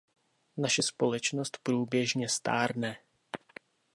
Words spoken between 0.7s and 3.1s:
společnost průběžně stárne.